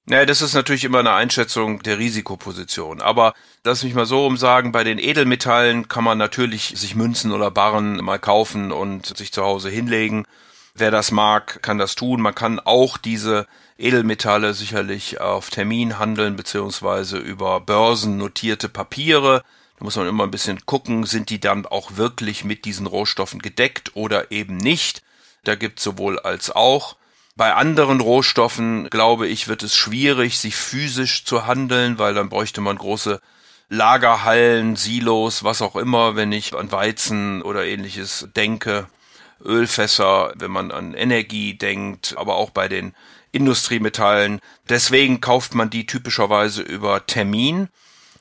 Naja, 0.06 0.26
das 0.26 0.42
ist 0.42 0.54
natürlich 0.54 0.84
immer 0.84 1.00
eine 1.00 1.12
Einschätzung 1.12 1.82
der 1.82 1.98
Risikoposition. 1.98 3.00
Aber 3.00 3.34
lass 3.64 3.84
mich 3.84 3.94
mal 3.94 4.06
so 4.06 4.26
umsagen, 4.26 4.72
bei 4.72 4.84
den 4.84 4.98
Edelmetallen 4.98 5.88
kann 5.88 6.04
man 6.04 6.18
natürlich 6.18 6.74
sich 6.76 6.94
Münzen 6.94 7.32
oder 7.32 7.50
Barren 7.50 7.96
mal 7.96 8.18
kaufen 8.18 8.72
und 8.72 9.16
sich 9.16 9.32
zu 9.32 9.42
Hause 9.42 9.70
hinlegen. 9.70 10.26
Wer 10.80 10.90
das 10.90 11.10
mag, 11.10 11.62
kann 11.62 11.76
das 11.76 11.94
tun. 11.94 12.22
Man 12.22 12.34
kann 12.34 12.58
auch 12.58 12.96
diese 12.96 13.46
Edelmetalle 13.76 14.54
sicherlich 14.54 15.20
auf 15.20 15.50
Termin 15.50 15.98
handeln, 15.98 16.36
beziehungsweise 16.36 17.18
über 17.18 17.60
Börsen 17.60 18.16
notierte 18.16 18.70
Papiere. 18.70 19.44
Da 19.78 19.84
muss 19.84 19.96
man 19.96 20.08
immer 20.08 20.24
ein 20.24 20.30
bisschen 20.30 20.64
gucken, 20.64 21.04
sind 21.04 21.28
die 21.28 21.38
dann 21.38 21.66
auch 21.66 21.98
wirklich 21.98 22.44
mit 22.46 22.64
diesen 22.64 22.86
Rohstoffen 22.86 23.42
gedeckt 23.42 23.90
oder 23.94 24.32
eben 24.32 24.56
nicht. 24.56 25.02
Da 25.44 25.54
gibt's 25.54 25.82
sowohl 25.82 26.18
als 26.18 26.50
auch. 26.50 26.96
Bei 27.36 27.52
anderen 27.52 28.00
Rohstoffen, 28.00 28.88
glaube 28.88 29.28
ich, 29.28 29.48
wird 29.48 29.62
es 29.62 29.76
schwierig, 29.76 30.38
sich 30.38 30.56
physisch 30.56 31.26
zu 31.26 31.46
handeln, 31.46 31.98
weil 31.98 32.14
dann 32.14 32.30
bräuchte 32.30 32.62
man 32.62 32.78
große 32.78 33.20
Lagerhallen, 33.68 34.76
Silos, 34.76 35.44
was 35.44 35.60
auch 35.60 35.76
immer, 35.76 36.16
wenn 36.16 36.32
ich 36.32 36.54
an 36.54 36.72
Weizen 36.72 37.42
oder 37.42 37.66
ähnliches 37.66 38.28
denke. 38.34 38.86
Ölfässer, 39.44 40.32
wenn 40.36 40.50
man 40.50 40.70
an 40.70 40.94
Energie 40.94 41.54
denkt, 41.54 42.14
aber 42.16 42.36
auch 42.36 42.50
bei 42.50 42.68
den 42.68 42.94
Industriemetallen. 43.32 44.40
Deswegen 44.68 45.20
kauft 45.20 45.54
man 45.54 45.70
die 45.70 45.86
typischerweise 45.86 46.62
über 46.62 47.06
Termin. 47.06 47.68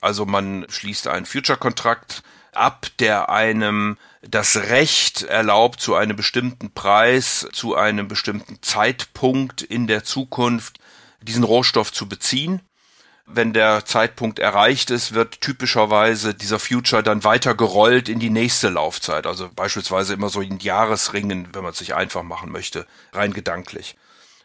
Also 0.01 0.25
man 0.25 0.65
schließt 0.69 1.07
einen 1.07 1.25
Future-Kontrakt 1.25 2.23
ab, 2.53 2.87
der 2.99 3.29
einem 3.29 3.97
das 4.21 4.57
Recht 4.57 5.23
erlaubt, 5.23 5.81
zu 5.81 5.95
einem 5.95 6.15
bestimmten 6.15 6.71
Preis, 6.71 7.47
zu 7.51 7.75
einem 7.75 8.07
bestimmten 8.07 8.61
Zeitpunkt 8.61 9.61
in 9.61 9.87
der 9.87 10.03
Zukunft 10.03 10.79
diesen 11.21 11.43
Rohstoff 11.43 11.91
zu 11.91 12.07
beziehen. 12.07 12.61
Wenn 13.31 13.53
der 13.53 13.85
Zeitpunkt 13.85 14.39
erreicht 14.39 14.89
ist, 14.89 15.13
wird 15.13 15.39
typischerweise 15.39 16.33
dieser 16.33 16.57
Future 16.57 17.03
dann 17.03 17.23
weiter 17.23 17.53
gerollt 17.53 18.09
in 18.09 18.19
die 18.19 18.31
nächste 18.31 18.69
Laufzeit. 18.69 19.27
Also 19.27 19.49
beispielsweise 19.55 20.13
immer 20.15 20.29
so 20.29 20.41
in 20.41 20.57
Jahresringen, 20.57 21.47
wenn 21.53 21.61
man 21.61 21.73
es 21.73 21.77
sich 21.77 21.93
einfach 21.93 22.23
machen 22.23 22.51
möchte, 22.51 22.87
rein 23.13 23.33
gedanklich. 23.33 23.95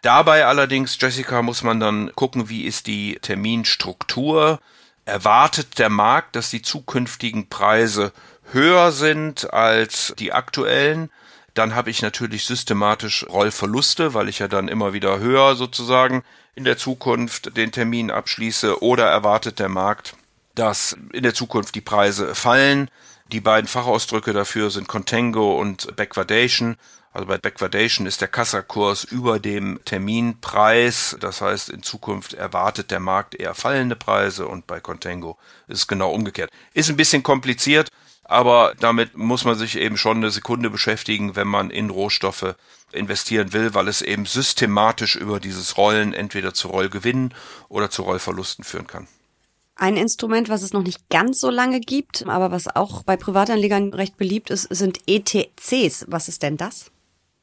Dabei 0.02 0.44
allerdings, 0.44 0.98
Jessica, 1.00 1.40
muss 1.40 1.62
man 1.62 1.80
dann 1.80 2.12
gucken, 2.14 2.50
wie 2.50 2.64
ist 2.64 2.86
die 2.86 3.18
Terminstruktur. 3.22 4.60
Erwartet 5.06 5.78
der 5.78 5.88
Markt, 5.88 6.36
dass 6.36 6.50
die 6.50 6.60
zukünftigen 6.60 7.48
Preise 7.48 8.12
höher 8.52 8.92
sind 8.92 9.52
als 9.54 10.14
die 10.18 10.34
aktuellen? 10.34 11.10
Dann 11.54 11.74
habe 11.76 11.90
ich 11.90 12.02
natürlich 12.02 12.44
systematisch 12.44 13.24
Rollverluste, 13.28 14.12
weil 14.12 14.28
ich 14.28 14.40
ja 14.40 14.48
dann 14.48 14.68
immer 14.68 14.92
wieder 14.92 15.20
höher 15.20 15.54
sozusagen 15.54 16.24
in 16.56 16.64
der 16.64 16.76
Zukunft 16.76 17.56
den 17.56 17.70
Termin 17.70 18.10
abschließe. 18.10 18.82
Oder 18.82 19.06
erwartet 19.06 19.60
der 19.60 19.68
Markt, 19.68 20.16
dass 20.56 20.96
in 21.12 21.22
der 21.22 21.34
Zukunft 21.34 21.76
die 21.76 21.80
Preise 21.80 22.34
fallen? 22.34 22.90
Die 23.32 23.40
beiden 23.40 23.68
Fachausdrücke 23.68 24.32
dafür 24.32 24.70
sind 24.70 24.88
Contango 24.88 25.58
und 25.58 25.94
Backwardation. 25.96 26.76
Also 27.12 27.26
bei 27.28 27.38
Backwardation 27.38 28.08
ist 28.08 28.20
der 28.20 28.28
Kassakurs 28.28 29.04
über 29.04 29.38
dem 29.38 29.78
Terminpreis. 29.84 31.16
Das 31.20 31.40
heißt, 31.40 31.70
in 31.70 31.84
Zukunft 31.84 32.34
erwartet 32.34 32.90
der 32.90 32.98
Markt 32.98 33.36
eher 33.36 33.54
fallende 33.54 33.94
Preise 33.94 34.48
und 34.48 34.66
bei 34.66 34.80
Contango 34.80 35.38
ist 35.68 35.78
es 35.78 35.86
genau 35.86 36.10
umgekehrt. 36.10 36.50
Ist 36.74 36.90
ein 36.90 36.96
bisschen 36.96 37.22
kompliziert, 37.22 37.88
aber 38.24 38.74
damit 38.80 39.16
muss 39.16 39.44
man 39.44 39.56
sich 39.56 39.76
eben 39.76 39.96
schon 39.96 40.18
eine 40.18 40.30
Sekunde 40.30 40.70
beschäftigen, 40.70 41.36
wenn 41.36 41.48
man 41.48 41.70
in 41.70 41.90
Rohstoffe 41.90 42.56
investieren 42.92 43.52
will, 43.52 43.74
weil 43.74 43.88
es 43.88 44.02
eben 44.02 44.26
systematisch 44.26 45.16
über 45.16 45.40
dieses 45.40 45.76
Rollen 45.76 46.14
entweder 46.14 46.54
zu 46.54 46.68
Rollgewinnen 46.68 47.34
oder 47.68 47.90
zu 47.90 48.02
Rollverlusten 48.02 48.64
führen 48.64 48.86
kann. 48.86 49.08
Ein 49.76 49.96
Instrument, 49.96 50.48
was 50.48 50.62
es 50.62 50.72
noch 50.72 50.84
nicht 50.84 51.08
ganz 51.10 51.40
so 51.40 51.50
lange 51.50 51.80
gibt, 51.80 52.26
aber 52.26 52.52
was 52.52 52.68
auch 52.68 53.02
bei 53.02 53.16
Privatanlegern 53.16 53.92
recht 53.92 54.16
beliebt 54.16 54.50
ist, 54.50 54.62
sind 54.70 55.00
ETCs. 55.06 56.06
Was 56.08 56.28
ist 56.28 56.42
denn 56.44 56.56
das? 56.56 56.92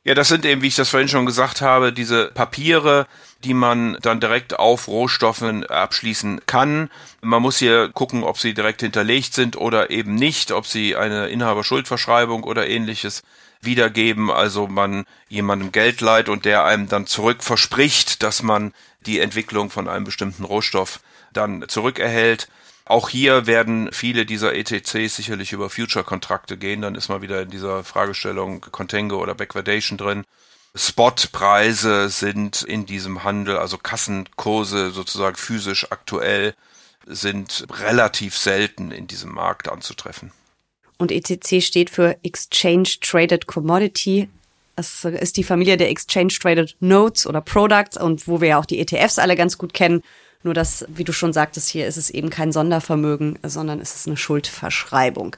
Ja, 0.04 0.16
das 0.16 0.30
sind 0.30 0.46
eben, 0.46 0.64
wie 0.64 0.68
ich 0.68 0.76
das 0.76 0.90
vorhin 0.90 1.10
schon 1.10 1.28
gesagt 1.28 1.62
habe, 1.62 1.94
diese 1.94 2.32
Papiere, 2.32 3.06
die 3.44 3.54
man 3.54 4.00
dann 4.02 4.20
direkt 4.20 4.58
auf 4.58 4.88
Rohstoffen 4.88 5.64
abschließen 5.64 6.42
kann. 6.48 6.90
Man 7.22 7.44
muss 7.44 7.60
hier 7.60 7.90
gucken, 7.90 8.24
ob 8.24 8.40
sie 8.40 8.56
direkt 8.56 8.82
hinterlegt 8.82 9.36
sind 9.36 9.56
oder 9.58 9.92
eben 9.92 10.16
nicht, 10.16 10.52
ob 10.52 10.66
sie 10.66 10.96
eine 10.96 11.28
Inhaberschuldverschreibung 11.28 12.44
oder 12.44 12.68
ähnliches 12.68 13.22
wiedergeben. 13.62 14.32
Also 14.32 14.66
man 14.66 15.06
jemandem 15.30 15.72
Geld 15.72 16.02
leiht 16.02 16.30
und 16.30 16.46
der 16.46 16.66
einem 16.66 16.90
dann 16.90 17.06
zurück 17.06 17.44
verspricht, 17.44 18.24
dass 18.24 18.42
man 18.42 18.74
die 19.06 19.20
Entwicklung 19.20 19.70
von 19.70 19.88
einem 19.88 20.06
bestimmten 20.06 20.46
Rohstoff 20.46 21.00
dann 21.32 21.66
zurückerhält. 21.68 22.48
Auch 22.92 23.08
hier 23.08 23.48
werden 23.48 23.90
viele 23.94 24.26
dieser 24.26 24.54
ETCs 24.54 25.16
sicherlich 25.16 25.54
über 25.54 25.70
Future-Kontrakte 25.70 26.58
gehen. 26.58 26.82
Dann 26.82 26.96
ist 26.96 27.08
man 27.08 27.22
wieder 27.22 27.44
in 27.44 27.50
dieser 27.50 27.86
Fragestellung 27.86 28.60
Contango 28.60 29.16
oder 29.22 29.34
Backwardation 29.34 29.98
drin. 29.98 30.26
Spotpreise 30.76 32.10
sind 32.10 32.64
in 32.64 32.86
diesem 32.86 33.24
Handel, 33.24 33.56
also 33.56 33.78
Kassenkurse 33.78 34.92
sozusagen 34.92 35.38
physisch 35.38 35.90
aktuell, 35.90 36.54
sind 37.06 37.66
relativ 37.72 38.38
selten 38.38 38.92
in 38.92 39.08
diesem 39.08 39.32
Markt 39.32 39.70
anzutreffen. 39.70 40.34
Und 40.98 41.14
ETC 41.14 41.64
steht 41.64 41.90
für 41.90 42.18
Exchange 42.24 42.90
Traded 43.00 43.48
Commodity. 43.48 44.28
Das 44.76 45.06
ist 45.06 45.38
die 45.38 45.46
Familie 45.46 45.78
der 45.78 45.90
Exchange 45.90 46.34
Traded 46.42 46.76
Notes 46.82 47.26
oder 47.26 47.40
Products 47.40 47.96
und 47.96 48.28
wo 48.28 48.42
wir 48.42 48.50
ja 48.50 48.60
auch 48.60 48.66
die 48.66 48.80
ETFs 48.80 49.18
alle 49.18 49.38
ganz 49.38 49.58
gut 49.58 49.74
kennen. 49.74 50.04
Nur 50.44 50.54
dass, 50.54 50.86
wie 50.88 51.04
du 51.04 51.14
schon 51.14 51.34
sagtest, 51.34 51.70
hier 51.70 51.88
ist 51.88 51.98
es 51.98 52.10
eben 52.10 52.30
kein 52.30 52.52
Sondervermögen, 52.52 53.38
sondern 53.44 53.80
es 53.80 53.96
ist 53.96 54.08
eine 54.08 54.18
Schuldverschreibung. 54.18 55.36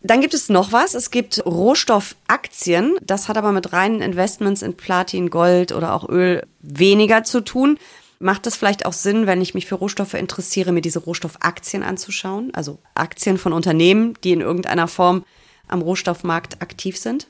Dann 0.00 0.20
gibt 0.20 0.34
es 0.34 0.50
noch 0.50 0.70
was. 0.70 0.94
Es 0.94 1.10
gibt 1.10 1.44
Rohstoffaktien. 1.46 2.96
Das 3.00 3.28
hat 3.28 3.38
aber 3.38 3.52
mit 3.52 3.72
reinen 3.72 4.02
Investments 4.02 4.60
in 4.60 4.76
Platin, 4.76 5.30
Gold 5.30 5.72
oder 5.72 5.94
auch 5.94 6.08
Öl 6.08 6.46
weniger 6.60 7.24
zu 7.24 7.40
tun. 7.40 7.78
Macht 8.18 8.46
es 8.46 8.56
vielleicht 8.56 8.86
auch 8.86 8.92
Sinn, 8.92 9.26
wenn 9.26 9.40
ich 9.40 9.54
mich 9.54 9.66
für 9.66 9.76
Rohstoffe 9.76 10.14
interessiere, 10.14 10.72
mir 10.72 10.82
diese 10.82 10.98
Rohstoffaktien 10.98 11.82
anzuschauen? 11.82 12.52
Also 12.54 12.78
Aktien 12.94 13.38
von 13.38 13.52
Unternehmen, 13.52 14.14
die 14.24 14.32
in 14.32 14.40
irgendeiner 14.40 14.88
Form 14.88 15.24
am 15.68 15.80
Rohstoffmarkt 15.80 16.60
aktiv 16.60 16.98
sind? 16.98 17.26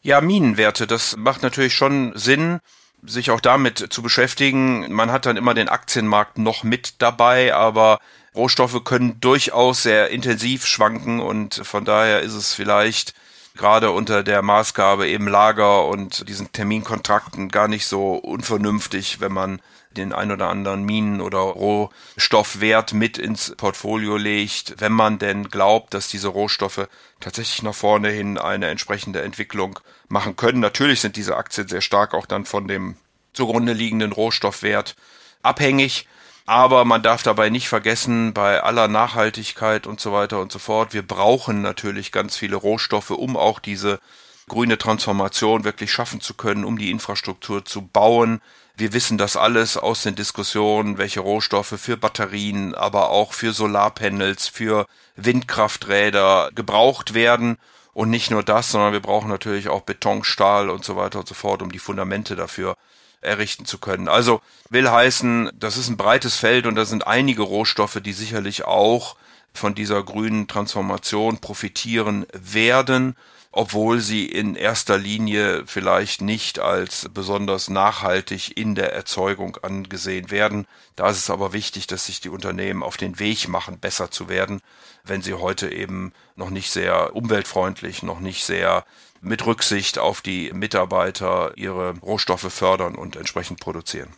Ja, 0.00 0.20
Minenwerte, 0.20 0.86
das 0.86 1.16
macht 1.16 1.42
natürlich 1.42 1.74
schon 1.74 2.12
Sinn 2.14 2.60
sich 3.04 3.30
auch 3.30 3.40
damit 3.40 3.86
zu 3.90 4.02
beschäftigen. 4.02 4.92
Man 4.92 5.10
hat 5.12 5.26
dann 5.26 5.36
immer 5.36 5.54
den 5.54 5.68
Aktienmarkt 5.68 6.38
noch 6.38 6.64
mit 6.64 7.00
dabei, 7.00 7.54
aber 7.54 7.98
Rohstoffe 8.34 8.84
können 8.84 9.20
durchaus 9.20 9.82
sehr 9.82 10.10
intensiv 10.10 10.66
schwanken 10.66 11.20
und 11.20 11.54
von 11.64 11.84
daher 11.84 12.20
ist 12.20 12.34
es 12.34 12.54
vielleicht 12.54 13.14
gerade 13.56 13.90
unter 13.90 14.22
der 14.22 14.42
Maßgabe 14.42 15.08
eben 15.08 15.28
Lager 15.28 15.86
und 15.86 16.28
diesen 16.28 16.52
Terminkontrakten 16.52 17.48
gar 17.48 17.68
nicht 17.68 17.86
so 17.86 18.14
unvernünftig, 18.14 19.20
wenn 19.20 19.32
man 19.32 19.60
den 19.98 20.12
ein 20.12 20.32
oder 20.32 20.48
anderen 20.48 20.84
Minen- 20.84 21.20
oder 21.20 21.38
Rohstoffwert 21.38 22.92
mit 22.92 23.18
ins 23.18 23.54
Portfolio 23.56 24.16
legt, 24.16 24.76
wenn 24.78 24.92
man 24.92 25.18
denn 25.18 25.48
glaubt, 25.48 25.94
dass 25.94 26.08
diese 26.08 26.28
Rohstoffe 26.28 26.88
tatsächlich 27.20 27.62
nach 27.62 27.74
vorne 27.74 28.08
hin 28.10 28.38
eine 28.38 28.68
entsprechende 28.68 29.22
Entwicklung 29.22 29.78
machen 30.08 30.36
können. 30.36 30.60
Natürlich 30.60 31.00
sind 31.00 31.16
diese 31.16 31.36
Aktien 31.36 31.68
sehr 31.68 31.82
stark 31.82 32.14
auch 32.14 32.26
dann 32.26 32.44
von 32.44 32.66
dem 32.68 32.96
zugrunde 33.32 33.72
liegenden 33.72 34.12
Rohstoffwert 34.12 34.96
abhängig. 35.42 36.08
Aber 36.46 36.86
man 36.86 37.02
darf 37.02 37.22
dabei 37.22 37.50
nicht 37.50 37.68
vergessen, 37.68 38.32
bei 38.32 38.62
aller 38.62 38.88
Nachhaltigkeit 38.88 39.86
und 39.86 40.00
so 40.00 40.12
weiter 40.14 40.40
und 40.40 40.50
so 40.50 40.58
fort, 40.58 40.94
wir 40.94 41.06
brauchen 41.06 41.60
natürlich 41.60 42.10
ganz 42.10 42.36
viele 42.36 42.56
Rohstoffe, 42.56 43.10
um 43.10 43.36
auch 43.36 43.58
diese 43.58 44.00
grüne 44.48 44.78
Transformation 44.78 45.64
wirklich 45.64 45.92
schaffen 45.92 46.22
zu 46.22 46.32
können, 46.32 46.64
um 46.64 46.78
die 46.78 46.90
Infrastruktur 46.90 47.66
zu 47.66 47.82
bauen. 47.82 48.40
Wir 48.78 48.92
wissen 48.92 49.18
das 49.18 49.36
alles 49.36 49.76
aus 49.76 50.04
den 50.04 50.14
Diskussionen, 50.14 50.98
welche 50.98 51.18
Rohstoffe 51.18 51.74
für 51.76 51.96
Batterien, 51.96 52.76
aber 52.76 53.10
auch 53.10 53.32
für 53.32 53.52
Solarpanels, 53.52 54.46
für 54.46 54.86
Windkrafträder 55.16 56.50
gebraucht 56.54 57.12
werden. 57.12 57.58
Und 57.92 58.08
nicht 58.08 58.30
nur 58.30 58.44
das, 58.44 58.70
sondern 58.70 58.92
wir 58.92 59.00
brauchen 59.00 59.30
natürlich 59.30 59.68
auch 59.68 59.80
Beton, 59.80 60.22
Stahl 60.22 60.70
und 60.70 60.84
so 60.84 60.94
weiter 60.94 61.18
und 61.18 61.26
so 61.26 61.34
fort, 61.34 61.60
um 61.60 61.72
die 61.72 61.80
Fundamente 61.80 62.36
dafür 62.36 62.76
errichten 63.20 63.64
zu 63.64 63.78
können. 63.78 64.06
Also 64.06 64.42
will 64.70 64.88
heißen, 64.88 65.50
das 65.54 65.76
ist 65.76 65.88
ein 65.88 65.96
breites 65.96 66.36
Feld 66.36 66.64
und 66.64 66.76
da 66.76 66.84
sind 66.84 67.04
einige 67.04 67.42
Rohstoffe, 67.42 67.98
die 68.00 68.12
sicherlich 68.12 68.64
auch 68.64 69.16
von 69.52 69.74
dieser 69.74 70.04
grünen 70.04 70.46
Transformation 70.46 71.38
profitieren 71.38 72.26
werden 72.32 73.16
obwohl 73.50 74.00
sie 74.00 74.26
in 74.26 74.54
erster 74.54 74.98
Linie 74.98 75.64
vielleicht 75.66 76.20
nicht 76.20 76.58
als 76.58 77.08
besonders 77.12 77.68
nachhaltig 77.68 78.56
in 78.56 78.74
der 78.74 78.92
Erzeugung 78.92 79.56
angesehen 79.62 80.30
werden. 80.30 80.66
Da 80.96 81.08
ist 81.10 81.18
es 81.18 81.30
aber 81.30 81.52
wichtig, 81.52 81.86
dass 81.86 82.06
sich 82.06 82.20
die 82.20 82.28
Unternehmen 82.28 82.82
auf 82.82 82.96
den 82.96 83.18
Weg 83.18 83.48
machen, 83.48 83.78
besser 83.78 84.10
zu 84.10 84.28
werden, 84.28 84.60
wenn 85.04 85.22
sie 85.22 85.34
heute 85.34 85.72
eben 85.72 86.12
noch 86.36 86.50
nicht 86.50 86.70
sehr 86.70 87.16
umweltfreundlich, 87.16 88.02
noch 88.02 88.20
nicht 88.20 88.44
sehr 88.44 88.84
mit 89.20 89.44
Rücksicht 89.46 89.98
auf 89.98 90.20
die 90.20 90.52
Mitarbeiter 90.52 91.52
ihre 91.56 91.98
Rohstoffe 91.98 92.52
fördern 92.52 92.94
und 92.94 93.16
entsprechend 93.16 93.60
produzieren. 93.60 94.10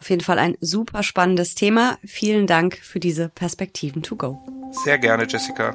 Auf 0.00 0.10
jeden 0.10 0.22
Fall 0.22 0.38
ein 0.38 0.56
super 0.60 1.02
spannendes 1.02 1.54
Thema. 1.54 1.98
Vielen 2.04 2.46
Dank 2.46 2.76
für 2.76 3.00
diese 3.00 3.28
Perspektiven 3.28 4.02
to 4.02 4.16
go. 4.16 4.38
Sehr 4.84 4.98
gerne, 4.98 5.26
Jessica. 5.26 5.74